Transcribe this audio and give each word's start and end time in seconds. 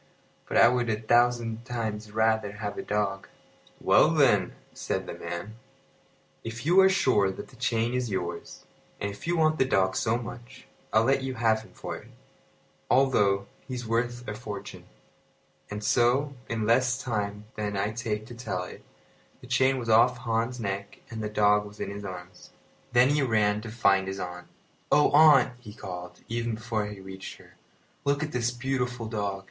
"But 0.47 0.57
I 0.57 0.67
would 0.67 0.89
a 0.89 0.99
thousand 0.99 1.63
times 1.63 2.11
rather 2.11 2.53
have 2.53 2.75
a 2.75 2.81
dog." 2.81 3.27
"Well, 3.79 4.09
then," 4.09 4.55
said 4.73 5.05
the 5.05 5.13
man, 5.13 5.57
"if 6.43 6.65
you 6.65 6.79
are 6.79 6.89
sure 6.89 7.29
that 7.29 7.49
the 7.49 7.55
chain 7.55 7.93
is 7.93 8.09
yours, 8.09 8.65
and 8.99 9.11
if 9.11 9.27
you 9.27 9.37
want 9.37 9.59
the 9.59 9.63
dog 9.63 9.95
so 9.95 10.17
much, 10.17 10.65
I'll 10.91 11.03
let 11.03 11.21
you 11.21 11.35
have 11.35 11.61
him 11.61 11.69
for 11.73 11.97
it, 11.97 12.07
although 12.89 13.45
he's 13.67 13.85
worth 13.85 14.27
a 14.27 14.33
fortune." 14.33 14.85
And 15.69 15.83
so, 15.83 16.33
in 16.49 16.65
less 16.65 16.99
time 16.99 17.45
than 17.55 17.77
I 17.77 17.91
take 17.91 18.25
to 18.25 18.33
tell 18.33 18.63
it, 18.63 18.83
the 19.39 19.45
chain 19.45 19.77
was 19.77 19.87
off 19.87 20.17
Hans's 20.17 20.59
neck 20.59 20.97
and 21.11 21.21
the 21.21 21.29
dog 21.29 21.63
was 21.63 21.79
in 21.79 21.91
his 21.91 22.03
arms. 22.03 22.49
Then 22.91 23.09
he 23.09 23.21
ran 23.21 23.61
to 23.61 23.69
find 23.69 24.07
his 24.07 24.19
aunt. 24.19 24.47
"Oh, 24.91 25.11
aunt!" 25.11 25.51
he 25.59 25.75
called, 25.75 26.21
even 26.27 26.55
before 26.55 26.87
he 26.87 26.99
reached 26.99 27.37
her, 27.37 27.53
"look 28.03 28.23
at 28.23 28.31
this 28.31 28.49
beautiful 28.49 29.05
dog. 29.05 29.39